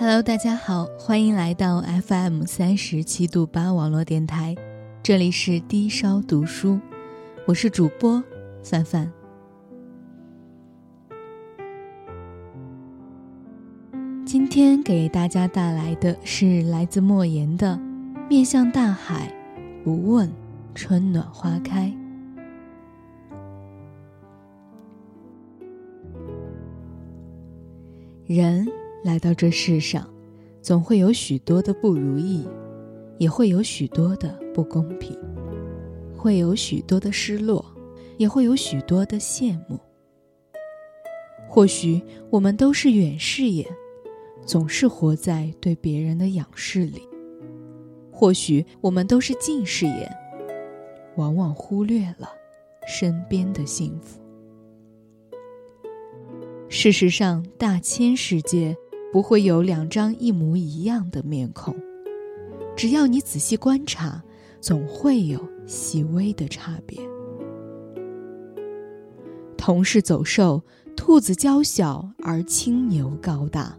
[0.00, 4.56] Hello，大家好，欢迎来到 FM 三十七度八网络电台，
[5.02, 6.80] 这里是低烧读书，
[7.46, 8.24] 我是主播
[8.64, 9.12] 范范。
[14.24, 17.78] 今天给大家带来的是来自莫言的
[18.26, 19.30] 《面向大海，
[19.84, 20.32] 不问
[20.74, 21.88] 春暖花开》。
[28.24, 28.66] 人
[29.02, 30.08] 来到这世上，
[30.60, 32.46] 总会有许多的不如意，
[33.18, 35.18] 也会有许多的不公平，
[36.16, 37.64] 会有许多的失落，
[38.18, 39.78] 也会有许多的羡慕。
[41.48, 43.66] 或许我们都是远视眼，
[44.44, 47.00] 总是活在对别人的仰视里；
[48.12, 50.14] 或许我们都是近视眼，
[51.16, 52.30] 往往忽略了
[52.86, 54.20] 身边的幸福。
[56.68, 58.76] 事实上，大千世界
[59.12, 61.74] 不会有两张一模一样的面孔，
[62.76, 64.22] 只要你仔细观察，
[64.60, 67.00] 总会有细微的差别。
[69.56, 70.62] 同是走兽，
[70.96, 73.76] 兔子娇小而青牛高大；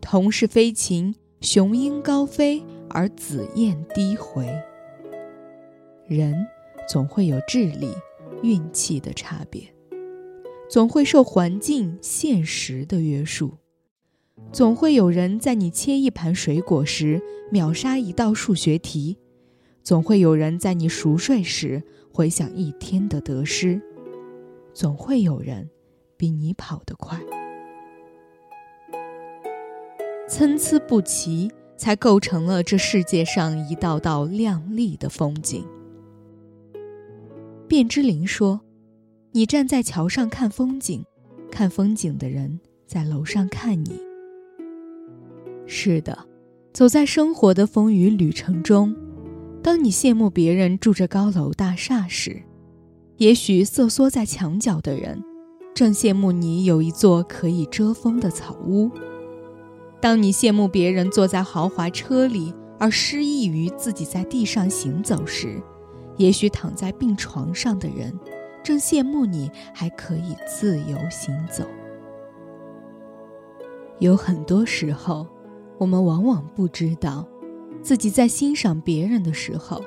[0.00, 4.46] 同是飞禽，雄鹰高飞而紫燕低回。
[6.08, 6.34] 人
[6.88, 7.90] 总会有智力、
[8.42, 9.62] 运气的差别。
[10.68, 13.54] 总会受环境、现实的约束，
[14.52, 17.20] 总会有人在你切一盘水果时
[17.50, 19.16] 秒杀一道数学题，
[19.82, 23.80] 总会有人在你熟睡时回想一天的得失，
[24.72, 25.68] 总会有人
[26.16, 27.20] 比你跑得快。
[30.28, 35.64] 参差不齐，才构成了这世界上一道道亮丽的风景。
[37.68, 38.60] 卞之琳说。
[39.32, 41.04] 你站在桥上看风景，
[41.50, 44.00] 看风景的人在楼上看你。
[45.66, 46.16] 是的，
[46.72, 48.94] 走在生活的风雨旅程中，
[49.62, 52.42] 当你羡慕别人住着高楼大厦时，
[53.16, 55.22] 也许瑟缩在墙角的人，
[55.74, 58.90] 正羡慕你有一座可以遮风的草屋。
[60.00, 65.60] 当你羡慕别人坐在豪华车里，而失意于自己在地上行走时，
[66.16, 68.16] 也许躺在病床上的人。
[68.62, 71.64] 正羡慕你还可以自由行走。
[74.00, 75.26] 有很多时候，
[75.78, 77.26] 我们往往不知道，
[77.82, 79.82] 自己在欣赏别人的时候，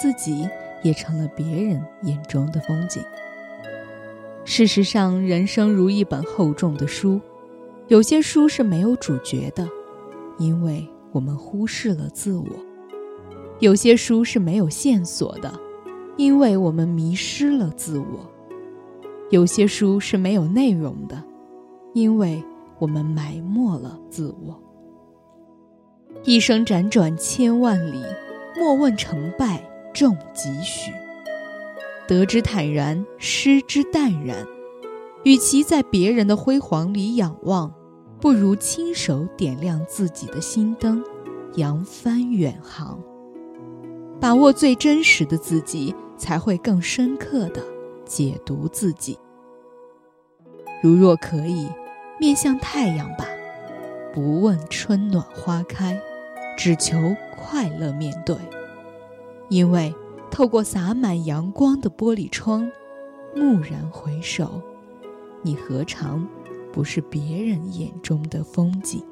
[0.00, 0.48] 自己
[0.82, 3.02] 也成了别人眼中的风景。
[4.44, 7.20] 事实上，人生如一本厚重的书，
[7.88, 9.68] 有些书是没有主角的，
[10.38, 12.46] 因为我们忽视了自我；
[13.60, 15.52] 有些书是没有线索的。
[16.18, 18.30] 因为我们迷失了自我，
[19.30, 21.24] 有些书是没有内容的，
[21.94, 22.44] 因为
[22.78, 24.62] 我们埋没了自我。
[26.24, 28.02] 一生辗转千万里，
[28.56, 29.62] 莫问成败
[29.92, 30.92] 重几许。
[32.06, 34.46] 得之坦然，失之淡然。
[35.24, 37.72] 与其在别人的辉煌里仰望，
[38.20, 41.02] 不如亲手点亮自己的心灯，
[41.54, 43.00] 扬帆远航。
[44.20, 47.62] 把握最真实的自己，才会更深刻的
[48.04, 49.18] 解读自己。
[50.82, 51.68] 如若可以，
[52.20, 53.26] 面向太阳吧，
[54.12, 55.98] 不问春暖花开，
[56.56, 58.36] 只求快乐面对。
[59.48, 59.94] 因为
[60.30, 62.70] 透过洒满阳光的玻璃窗，
[63.34, 64.60] 蓦然回首，
[65.42, 66.26] 你何尝
[66.72, 69.02] 不是别人眼中的风景？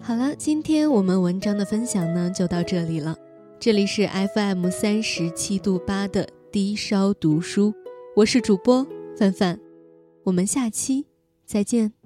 [0.00, 3.16] 好了，今天我们文章的分享呢就到这里了。
[3.60, 7.72] 这里是 FM 三十七度八的低烧读书，
[8.14, 8.86] 我是主播
[9.16, 9.58] 范范，
[10.22, 11.06] 我们下期
[11.46, 12.01] 再见。